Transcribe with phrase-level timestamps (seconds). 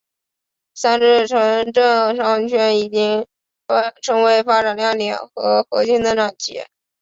[0.73, 3.27] 三是城镇商圈已经
[4.01, 6.63] 成为发展亮点和核心增长极。